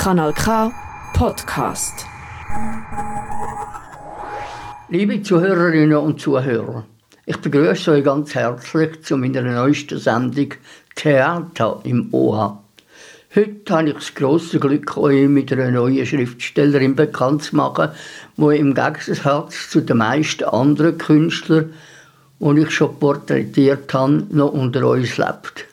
[0.00, 0.72] Kanal K
[1.12, 2.06] Podcast.
[4.88, 6.86] Liebe Zuhörerinnen und Zuhörer,
[7.26, 10.54] ich begrüße euch ganz herzlich zu meiner neuesten Sendung
[10.94, 12.62] Theater im OH.
[13.36, 17.90] Heute habe ich das grosse Glück, euch mit einer neuen Schriftstellerin bekannt zu machen,
[18.38, 21.74] die im Gegensatz zu den meisten anderen Künstlern,
[22.38, 25.69] die ich schon porträtiert habe, noch unter uns lebt.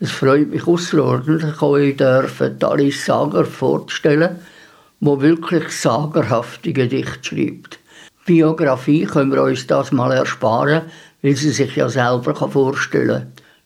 [0.00, 4.38] Es freut mich außerordentlich, euch dürfen Alice Sager vorzustellen,
[5.00, 7.80] die wirklich sagerhafte Gedichte schreibt.
[8.24, 10.82] Biografie können wir uns das mal ersparen,
[11.22, 13.08] weil sie sich ja selber vorstellen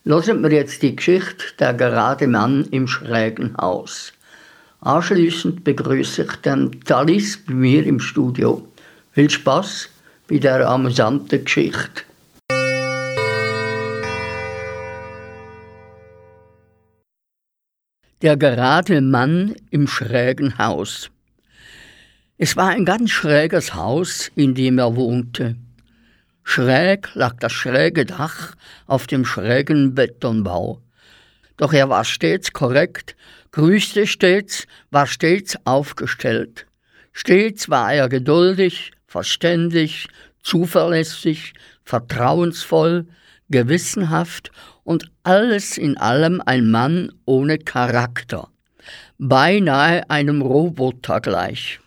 [0.04, 0.20] kann.
[0.22, 4.14] Hören wir jetzt die Geschichte Der gerade Mann im schrägen Haus.
[4.80, 8.66] Anschließend begrüße ich dann Talis bei mir im Studio.
[9.12, 9.90] Viel Spaß
[10.28, 12.04] bei der amüsanten Geschichte.
[18.22, 21.10] Der gerade Mann im schrägen Haus.
[22.38, 25.56] Es war ein ganz schräges Haus, in dem er wohnte.
[26.44, 28.54] Schräg lag das schräge Dach
[28.86, 30.80] auf dem schrägen Betonbau.
[31.56, 33.16] Doch er war stets korrekt,
[33.50, 36.66] grüßte stets, war stets aufgestellt.
[37.12, 40.06] Stets war er geduldig, verständig,
[40.44, 43.08] zuverlässig, vertrauensvoll,
[43.52, 44.50] gewissenhaft
[44.82, 48.48] und alles in allem ein Mann ohne Charakter,
[49.18, 51.78] beinahe einem Roboter gleich.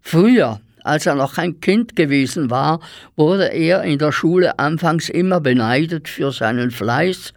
[0.00, 2.80] Früher, als er noch ein Kind gewesen war,
[3.16, 7.34] wurde er in der Schule anfangs immer beneidet für seinen Fleiß,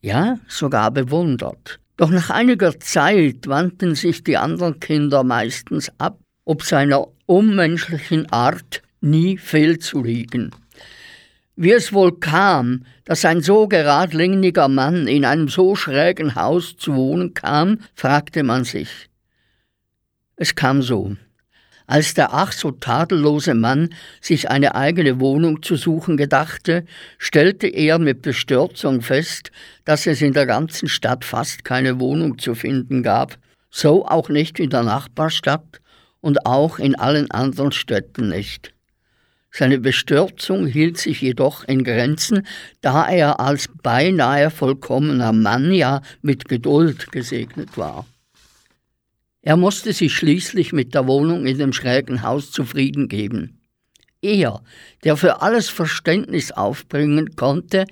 [0.00, 1.80] ja sogar bewundert.
[1.96, 8.82] Doch nach einiger Zeit wandten sich die anderen Kinder meistens ab, ob seiner unmenschlichen Art
[9.00, 10.50] nie fehlzuliegen.
[11.54, 16.94] Wie es wohl kam, dass ein so geradliniger Mann in einem so schrägen Haus zu
[16.94, 19.10] wohnen kam, fragte man sich.
[20.36, 21.14] Es kam so.
[21.86, 23.90] Als der ach so tadellose Mann
[24.22, 26.86] sich eine eigene Wohnung zu suchen gedachte,
[27.18, 29.50] stellte er mit Bestürzung fest,
[29.84, 33.36] dass es in der ganzen Stadt fast keine Wohnung zu finden gab,
[33.70, 35.82] so auch nicht in der Nachbarstadt
[36.22, 38.72] und auch in allen anderen Städten nicht.
[39.54, 42.46] Seine Bestürzung hielt sich jedoch in Grenzen,
[42.80, 48.06] da er als beinahe vollkommener Mann ja mit Geduld gesegnet war.
[49.42, 53.60] Er musste sich schließlich mit der Wohnung in dem schrägen Haus zufrieden geben.
[54.22, 54.62] Er,
[55.04, 57.84] der für alles Verständnis aufbringen konnte,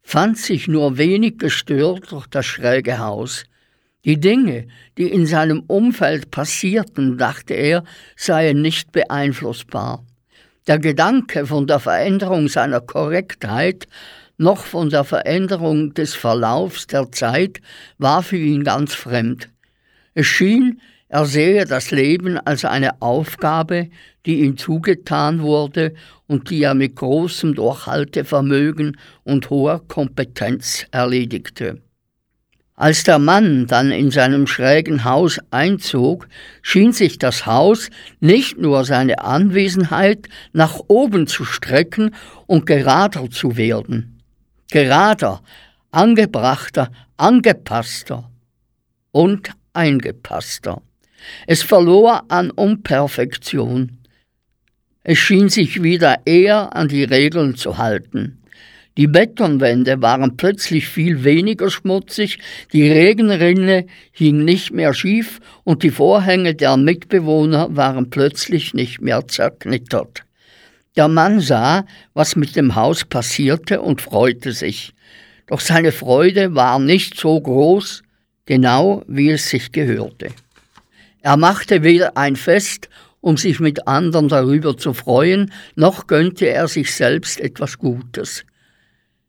[0.00, 3.44] fand sich nur wenig gestört durch das schräge Haus.
[4.06, 7.84] Die Dinge, die in seinem Umfeld passierten, dachte er,
[8.14, 10.05] seien nicht beeinflussbar.
[10.66, 13.86] Der Gedanke von der Veränderung seiner Korrektheit
[14.36, 17.60] noch von der Veränderung des Verlaufs der Zeit
[17.98, 19.48] war für ihn ganz fremd.
[20.14, 23.90] Es schien, er sehe das Leben als eine Aufgabe,
[24.26, 25.94] die ihm zugetan wurde
[26.26, 31.80] und die er mit großem Durchhaltevermögen und hoher Kompetenz erledigte.
[32.78, 36.28] Als der Mann dann in seinem schrägen Haus einzog,
[36.60, 37.88] schien sich das Haus
[38.20, 42.14] nicht nur seine Anwesenheit nach oben zu strecken
[42.46, 44.20] und gerader zu werden.
[44.70, 45.42] Gerader,
[45.90, 48.30] angebrachter, angepasster
[49.10, 50.82] und eingepasster.
[51.46, 53.98] Es verlor an Unperfektion.
[55.02, 58.42] Es schien sich wieder eher an die Regeln zu halten.
[58.96, 62.38] Die Betonwände waren plötzlich viel weniger schmutzig,
[62.72, 69.28] die Regenrinne hing nicht mehr schief und die Vorhänge der Mitbewohner waren plötzlich nicht mehr
[69.28, 70.24] zerknittert.
[70.96, 71.84] Der Mann sah,
[72.14, 74.94] was mit dem Haus passierte und freute sich.
[75.46, 78.02] Doch seine Freude war nicht so groß,
[78.46, 80.28] genau wie es sich gehörte.
[81.20, 82.88] Er machte weder ein Fest,
[83.20, 88.44] um sich mit anderen darüber zu freuen, noch gönnte er sich selbst etwas Gutes.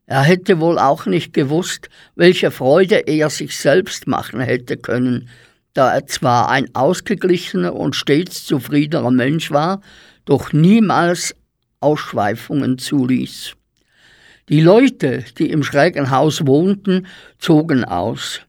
[0.09, 5.27] Er hätte wohl auch nicht gewusst, welche Freude er sich selbst machen hätte können,
[5.74, 9.81] da er zwar ein ausgeglichener und stets zufriedener Mensch war,
[10.24, 11.36] doch niemals
[11.81, 13.54] Ausschweifungen zuließ.
[14.48, 17.06] Die Leute, die im schrägen Haus wohnten,
[17.38, 18.48] zogen aus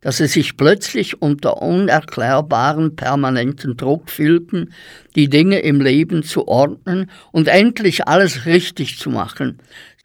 [0.00, 4.72] dass sie sich plötzlich unter unerklärbaren permanenten Druck fühlten,
[5.16, 9.58] die Dinge im Leben zu ordnen und endlich alles richtig zu machen.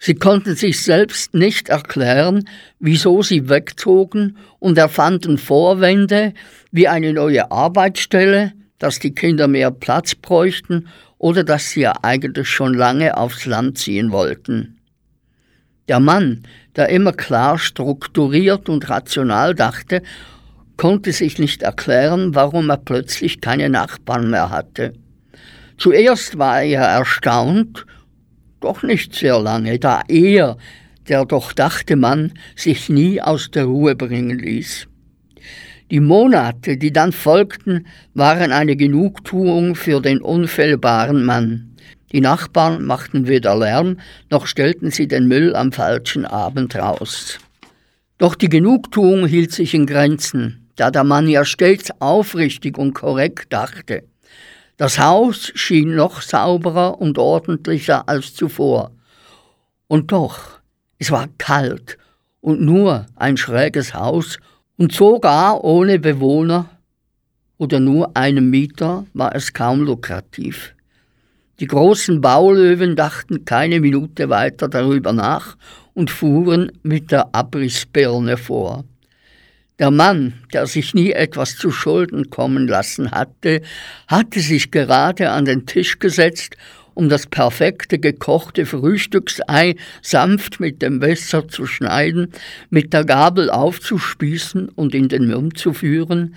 [0.06, 2.44] Sie konnten sich selbst nicht erklären,
[2.78, 6.34] wieso sie wegzogen und erfanden Vorwände
[6.72, 10.90] wie eine neue Arbeitsstelle, dass die Kinder mehr Platz bräuchten
[11.20, 14.78] oder dass sie ja eigentlich schon lange aufs Land ziehen wollten.
[15.88, 16.44] Der Mann,
[16.76, 20.04] der immer klar strukturiert und rational dachte,
[20.76, 24.96] konnte sich nicht erklären, warum er plötzlich keine Nachbarn mehr hatte.
[25.78, 27.86] Zuerst war er erstaunt,
[28.64, 30.58] doch nicht sehr lange, da er,
[31.08, 34.88] der doch dachte man, sich nie aus der Ruhe bringen ließ.
[35.92, 41.76] Die Monate, die dann folgten, waren eine Genugtuung für den unfehlbaren Mann.
[42.12, 44.00] Die Nachbarn machten weder Lärm,
[44.30, 47.40] noch stellten sie den Müll am falschen Abend raus.
[48.18, 53.52] Doch die Genugtuung hielt sich in Grenzen, da der Mann ja stets aufrichtig und korrekt
[53.52, 54.04] dachte.
[54.78, 58.92] Das Haus schien noch sauberer und ordentlicher als zuvor.
[59.88, 60.60] Und doch,
[60.98, 61.98] es war kalt
[62.42, 64.38] und nur ein schräges Haus
[64.78, 66.70] und sogar ohne Bewohner
[67.58, 70.74] oder nur einem Mieter war es kaum lukrativ.
[71.60, 75.56] Die großen Baulöwen dachten keine Minute weiter darüber nach
[75.94, 78.84] und fuhren mit der Abrissbirne vor.
[79.80, 83.62] Der Mann, der sich nie etwas zu Schulden kommen lassen hatte,
[84.08, 86.58] hatte sich gerade an den Tisch gesetzt,
[86.94, 92.32] um das perfekte gekochte Frühstücksei sanft mit dem Messer zu schneiden,
[92.70, 96.36] mit der Gabel aufzuspießen und in den Mund zu führen,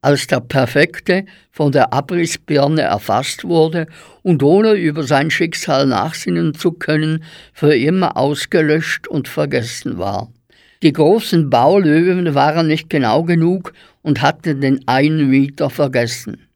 [0.00, 3.86] als der Perfekte von der Abrissbirne erfasst wurde
[4.22, 7.22] und ohne über sein Schicksal nachsinnen zu können,
[7.52, 10.28] für immer ausgelöscht und vergessen war.
[10.82, 13.72] Die großen Baulöwen waren nicht genau genug
[14.02, 16.46] und hatten den einen Mieter vergessen.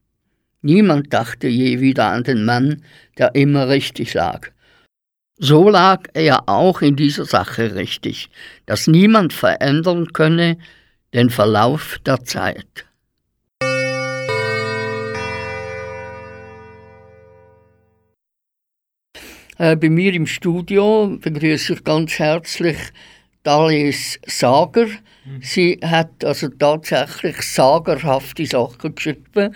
[0.60, 2.84] Niemand dachte je wieder an den Mann,
[3.18, 4.50] der immer richtig lag.
[5.38, 8.30] So lag er auch in dieser Sache richtig,
[8.64, 10.56] dass niemand verändern könne
[11.14, 12.86] den Verlauf der Zeit.
[19.58, 22.78] Äh, bei mir im Studio begrüße ich ganz herzlich
[23.42, 24.86] Dalis Sager.
[25.40, 29.54] Sie hat also tatsächlich sagerhafte Sachen geschrieben.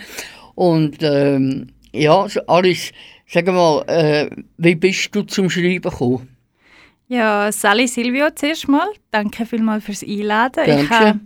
[0.55, 2.93] Und ähm, ja, Alice,
[3.27, 6.37] sag mal, äh, wie bist du zum Schreiben gekommen?
[7.09, 8.89] Ja, Sally Silvio zuerst mal.
[9.11, 10.65] Danke vielmals fürs Einladen.
[10.67, 10.83] Danke.
[10.83, 11.21] Ich habe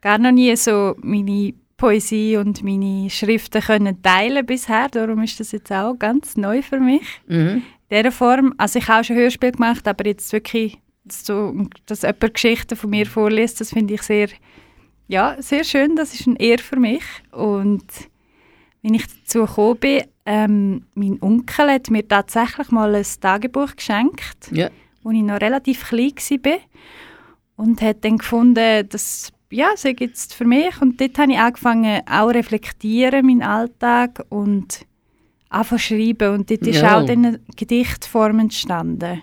[0.00, 4.88] gar noch nie so meine Poesie und meine Schriften können teilen bisher.
[4.88, 7.02] Darum ist das jetzt auch ganz neu für mich.
[7.26, 7.62] Mhm.
[7.88, 8.54] In dieser Form.
[8.58, 10.78] Also ich habe auch schon Hörspiel gemacht, aber jetzt wirklich,
[11.08, 11.54] so,
[11.86, 14.28] dass jemand Geschichten von mir vorliest, das finde ich sehr,
[15.08, 15.96] ja, sehr schön.
[15.96, 17.02] Das ist ein Ehr für mich.
[17.32, 17.84] Und
[18.82, 24.50] wenn ich dazu gekommen bin, ähm, mein Onkel hat mir tatsächlich mal ein Tagebuch geschenkt,
[24.50, 24.70] Ja.
[25.02, 26.12] wo ich noch relativ klein
[26.42, 26.58] war.
[27.56, 30.80] Und hat dann gefunden, dass ja, das ist jetzt für mich.
[30.82, 34.84] Und dort habe ich angefangen, auch reflektieren, meinen Alltag und
[35.48, 36.34] anfangen zu schreiben.
[36.34, 36.98] Und dort ist Ja.
[36.98, 39.22] auch dann eine Gedichtform entstanden.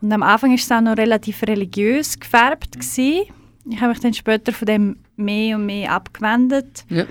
[0.00, 2.72] Und am Anfang war es auch noch relativ religiös gefärbt.
[2.72, 3.24] Gewesen.
[3.68, 6.84] Ich habe mich dann später von dem mehr und mehr abgewendet.
[6.88, 7.06] Ja.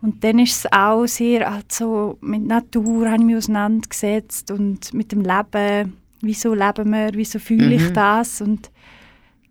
[0.00, 5.12] Und dann ist es auch sehr also mit Natur habe ich mich auseinandergesetzt und mit
[5.12, 5.96] dem Leben.
[6.20, 7.10] Wieso leben wir?
[7.14, 7.94] Wieso fühle ich Mhm.
[7.94, 8.40] das?
[8.40, 8.70] Und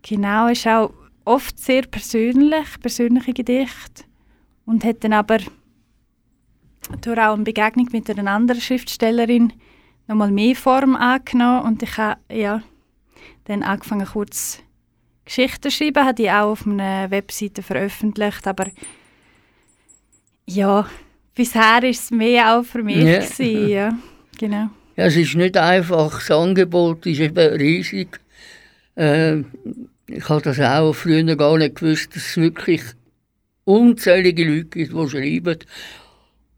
[0.02, 0.92] genau, ist auch
[1.24, 4.04] oft sehr persönlich, persönliche Gedichte.
[4.64, 5.38] Und hat dann aber
[7.02, 9.52] durch auch eine Begegnung mit einer anderen Schriftstellerin
[10.08, 11.62] nochmal mehr Form angenommen.
[11.62, 12.62] Und ich habe ja,
[13.44, 14.58] dann angefangen, kurz
[15.24, 16.04] Geschichten zu schreiben.
[16.04, 18.46] Habe die auch auf einer Webseite veröffentlicht.
[18.46, 18.66] Aber
[20.46, 20.88] ja,
[21.34, 22.96] bisher war es mehr auch für mich.
[22.96, 23.20] Ja.
[23.20, 23.98] Gewesen, ja.
[24.38, 24.70] Genau.
[24.96, 28.18] Ja, es ist nicht einfach, das Angebot ist eben riesig.
[28.96, 29.38] Äh,
[30.08, 32.82] ich habe das auch früher gar nicht gewusst, dass es wirklich
[33.64, 35.58] unzählige Leute gibt, die schreiben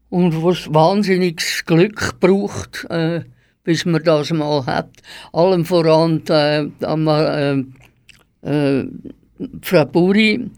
[0.09, 3.21] und wo es wahnsinniges Glück braucht, äh,
[3.63, 4.89] bis man das mal hat.
[5.33, 7.63] Allem voran äh, äh,
[8.41, 8.87] äh,
[9.61, 10.49] Frau Buri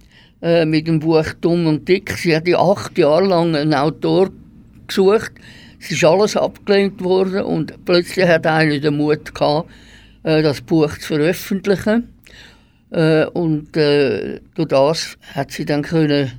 [0.42, 2.12] äh, mit dem Buch Dumm und Dick.
[2.18, 4.30] Sie hat acht Jahre lang einen Autor
[4.88, 5.34] gesucht.
[5.80, 9.70] Es ist alles abgelehnt worden und plötzlich hat einer den Mut gehabt,
[10.24, 12.10] äh, das Buch zu veröffentlichen.
[12.92, 16.32] Äh, und durch das hat sie dann können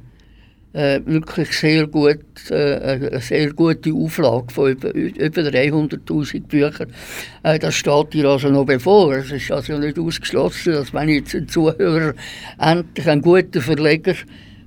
[0.74, 2.18] äh, wirklich sehr gut,
[2.50, 2.78] äh,
[3.10, 6.92] eine sehr gute Auflage von über, über 300'000 Büchern.
[7.44, 9.14] Äh, das steht ihr also noch bevor.
[9.14, 12.14] Es ist also nicht ausgeschlossen, dass wenn jetzt ein Zuhörer
[12.58, 14.14] endlich ein guter Verleger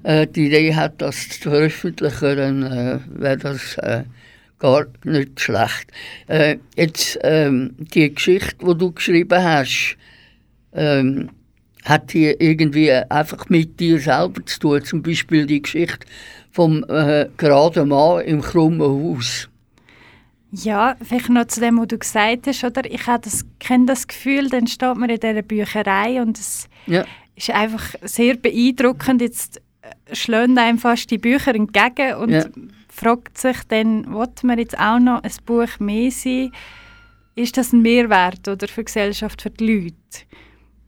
[0.03, 4.03] äh, die Idee hat, das zu veröffentlichen, dann äh, wäre das äh,
[4.59, 5.91] gar nicht schlecht.
[6.75, 9.97] Jetzt ähm, die Geschichte, die du geschrieben hast,
[10.73, 11.29] ähm,
[11.87, 14.83] hat die irgendwie einfach mit dir selber zu tun.
[14.83, 16.05] Zum Beispiel die Geschichte
[16.51, 19.47] vom äh, geraden Mann im krummen Haus.
[20.51, 22.85] Ja, vielleicht noch zu dem, was du gesagt hast, oder?
[22.89, 27.05] Ich habe das, kenne das Gefühl, dann steht man in dieser Bücherei und es Ja.
[27.35, 29.21] ist einfach sehr beeindruckend.
[29.21, 32.45] Jetzt äh, schlönt einem fast die Bücher entgegen und Ja.
[32.89, 36.51] fragt sich dann, will man jetzt auch noch ein Buch mehr sein?
[37.35, 39.93] Ist das ein Mehrwert oder für die Gesellschaft, für die Leute?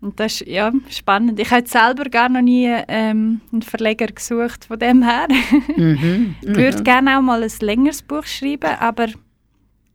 [0.01, 1.39] Und das ist ja, spannend.
[1.39, 5.27] Ich habe selber gar noch nie ähm, einen Verleger gesucht von dem her.
[5.75, 6.35] Mhm.
[6.41, 9.07] Ich würde gerne auch mal ein längeres Buch schreiben, aber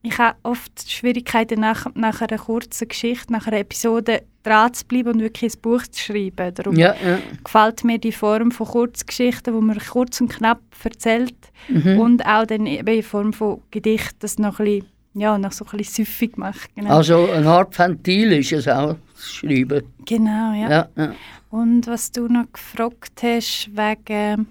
[0.02, 5.12] ich habe oft Schwierigkeiten, nach, nach einer kurzen Geschichte, nach einer Episode dran zu bleiben
[5.14, 6.52] und wirklich ein Buch zu schreiben.
[6.54, 7.18] Darum Ja, ja.
[7.42, 11.34] gefällt mir die Form von Kurzgeschichten, wo man kurz und knapp erzählt
[11.68, 11.98] Mhm.
[11.98, 15.64] und auch dann eben in Form von Gedicht das noch ein bisschen, ja, noch so
[15.64, 16.74] ein bisschen süffig macht.
[16.74, 19.82] Genau, Also eine Art Ventil ist es auch, das Schreiben.
[20.04, 20.68] genau ja.
[20.70, 21.14] Ja, ja.
[21.50, 24.48] Und was du noch gefragt hast, wegen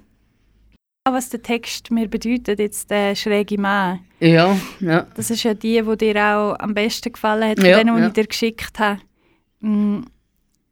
[1.05, 3.99] was der Text mir bedeutet, jetzt der schräge Mann.
[4.21, 5.05] Ja, ja.
[5.15, 8.01] Das ist ja die, die dir auch am besten gefallen hat, von Ja, denen, die
[8.01, 8.07] ja.
[8.07, 9.01] ich dir geschickt habe.
[9.59, 10.03] Mm,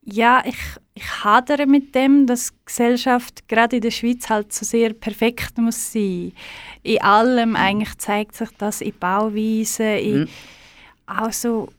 [0.06, 0.56] Ja, ich,
[1.02, 5.58] ich hadere mit dem, dass die Gesellschaft gerade in der Schweiz halt so sehr perfekt
[5.58, 6.32] muss sein.
[6.84, 10.28] In allem eigentlich zeigt sich das in Bauweisen, in Mhm.
[11.08, 11.70] auch so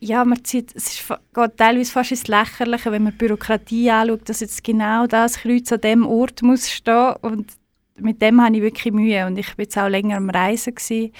[0.00, 4.40] ja, man zieht, es ist, geht teilweise fast ins Lächerliche, wenn man Bürokratie anschaut, dass
[4.40, 7.52] jetzt genau das Kreuz an dem Ort muss stehen und
[7.96, 11.12] mit dem habe ich wirklich Mühe und ich war jetzt auch länger am Reisen gewesen,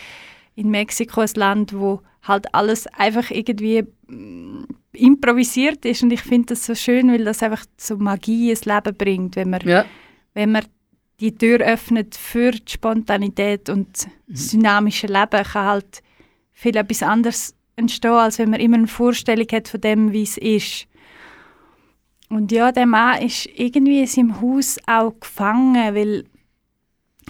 [0.55, 6.55] in Mexiko, ein Land, wo halt alles einfach irgendwie mm, improvisiert ist und ich finde
[6.55, 9.85] das so schön, weil das einfach so Magie ins Leben bringt, wenn man, ja.
[10.35, 10.65] wenn man
[11.21, 16.03] die Tür öffnet für die Spontanität und das dynamische Leben, kann halt
[16.53, 20.39] viel etwas anderes entstehen, als wenn man immer eine Vorstellung hat von dem, wie es
[20.39, 20.87] ist.
[22.31, 26.25] Und ja, der Mann ist irgendwie in seinem Haus auch gefangen, weil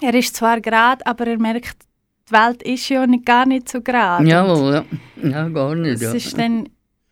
[0.01, 1.84] er ist zwar gerade, aber er merkt,
[2.27, 4.27] die Welt ist ja nicht, gar nicht so gerade.
[4.27, 5.29] Jawohl, ja.
[5.29, 5.95] Ja, gar nicht.
[5.95, 6.13] Es Ja.
[6.13, 6.69] ist dann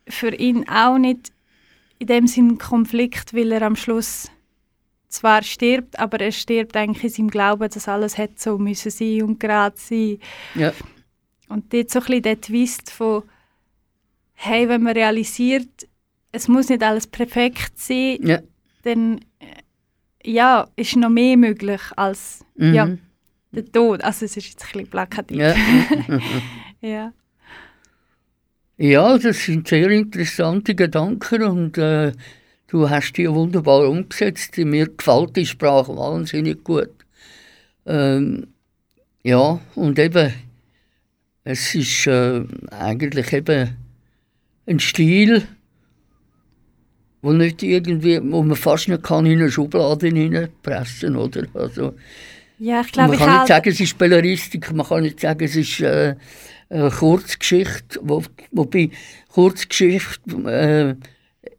[0.08, 1.32] für ihn auch nicht
[1.98, 4.30] in dem Sinn Konflikt, weil er am Schluss
[5.08, 9.22] zwar stirbt, aber er stirbt eigentlich in seinem Glauben, dass alles hätte so müssen sein
[9.22, 10.18] und gerade sein.
[10.56, 10.72] Ja.
[11.48, 13.22] Und dort so ein bisschen der Twist von,
[14.34, 15.68] hey, wenn man realisiert,
[16.32, 18.40] es muss nicht alles perfekt sein, Ja.
[18.82, 22.74] dann äh, ja, ist noch mehr möglich als Mhm.
[22.74, 22.88] ja,
[23.54, 24.02] der Tod.
[24.02, 25.38] Also es ist jetzt ein bisschen plakativ.
[25.38, 25.54] Ja.
[26.80, 27.12] ja.
[28.76, 32.12] ja, das sind sehr interessante Gedanken und äh,
[32.68, 34.56] du hast die wunderbar umgesetzt.
[34.58, 36.90] Mir gefällt die Sprache wahnsinnig gut.
[37.86, 38.48] Ähm,
[39.22, 40.32] ja, und eben,
[41.44, 43.76] es ist äh, eigentlich eben
[44.66, 45.46] ein Stil,
[47.22, 51.46] wo nicht irgendwie, wo man fast nicht kann in eine Schublade hineinpressen, oder?
[51.54, 51.94] Also,
[52.58, 55.20] Ja, ich glaube, man ich kann nicht halt, sagen, es ist Belleristik, man kann nicht
[55.20, 56.14] sagen, es ist äh,
[56.70, 58.90] eine Kurzgeschichte, wo, wobei
[59.28, 60.94] Kurzgeschichte äh,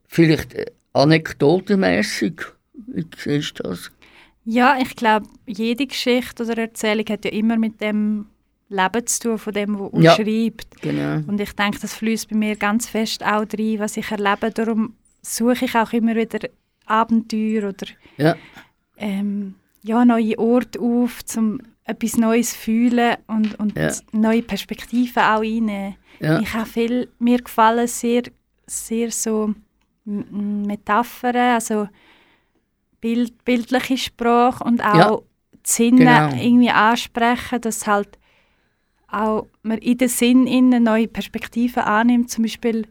[0.07, 0.55] vielleicht
[0.93, 2.41] anekdotenmässig,
[2.87, 3.91] du das?
[4.45, 8.27] Ja, ich glaube, jede Geschichte oder Erzählung hat ja immer mit dem
[8.69, 10.15] Leben zu tun, von dem, was Ja.
[10.15, 10.81] schreibt.
[10.81, 11.21] Genau.
[11.27, 14.51] Und ich denke, das fließt bei mir ganz fest auch rein, was ich erlebe.
[14.51, 16.47] Darum suche ich auch immer wieder
[16.85, 17.87] Abenteuer oder
[18.17, 18.35] Ja,
[18.97, 19.55] ähm,
[19.85, 23.91] ja, neue Orte auf, um etwas Neues zu fühlen und, und Ja.
[24.11, 25.95] neue Perspektiven auch reinnehmen.
[26.19, 28.23] ja, Ich habe viel, mir gefallen sehr,
[28.65, 29.53] sehr so
[30.05, 31.87] Metaphern, also
[33.01, 35.17] Bild, bildliche Sprache und auch Ja,
[35.53, 36.43] die Sinne genau.
[36.43, 38.17] irgendwie ansprechen, dass halt
[39.07, 42.31] auch man in den Sinn innen neue Perspektiven annimmt.
[42.31, 42.87] Zum Beispiel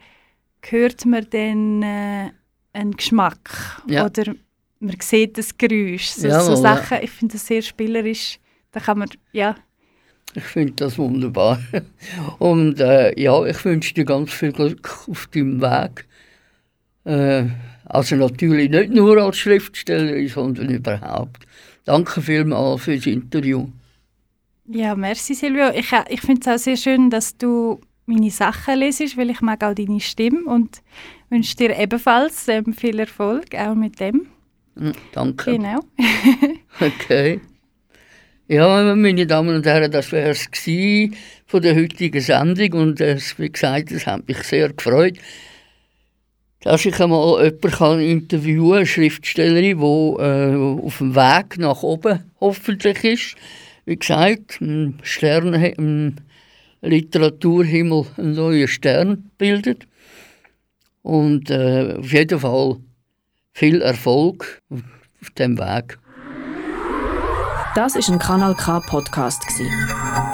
[0.63, 2.31] hört man dann äh,
[2.73, 4.07] einen Geschmack Ja.
[4.07, 4.35] oder
[4.85, 6.09] man sieht das Geräusch.
[6.09, 6.63] So, Jawohl, so.
[6.63, 8.39] Sachen, ich finde das sehr spielerisch.
[8.73, 9.57] Da kann man, ja,
[10.35, 11.61] ich finde das wunderbar.
[12.39, 16.07] Und äh, ja, ich wünsche dir ganz viel Glück auf deinem Weg.
[17.05, 17.45] Äh,
[17.85, 21.47] also natürlich nicht nur als Schriftstellerin, sondern überhaupt.
[21.85, 23.69] Danke vielmals für das Interview.
[24.67, 25.71] Ja, merci Silvio.
[25.71, 29.41] Ich, äh, ich finde es auch sehr schön, dass du meine Sachen lesest, weil ich
[29.41, 30.83] mag auch deine Stimme und
[31.31, 34.27] wünsche dir ebenfalls ähm, viel Erfolg, auch mit dem.
[34.77, 35.53] Hm, Danke.
[35.53, 35.81] Genau.
[36.81, 37.41] Okay.
[38.49, 40.51] Ja, meine Damen und Herren, das wäre es
[41.47, 45.15] von der heutigen Sendung und es, wie gesagt, es hat mich sehr gefreut,
[46.61, 51.83] dass ich einmal jemanden kann interviewen kann, eine Schriftstellerin, die äh, auf dem Weg nach
[51.83, 53.37] oben hoffentlich ist.
[53.87, 56.21] Wie gesagt, ein Stern, ein
[56.83, 59.87] Literaturhimmel einen neuen Stern bildet.
[61.03, 62.77] Und äh, auf jeden Fall
[63.55, 65.99] viel Erfolg auf dem Weg.
[67.77, 69.43] Das ist ein Kanal K Podcast.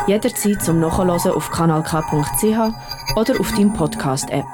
[0.06, 4.46] Jederzeit zum Nachhören auf kanalk.ch oder auf deinem Podcast App.